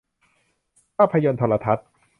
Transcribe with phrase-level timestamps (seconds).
[0.97, 1.87] ภาพยนตร์โทรทัศน์